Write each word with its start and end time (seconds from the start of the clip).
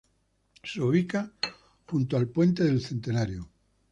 Se 0.63 0.81
ubica 0.81 1.31
junto 1.85 2.17
al 2.17 2.27
Puente 2.27 2.63
del 2.63 2.81
Centenario. 2.83 3.47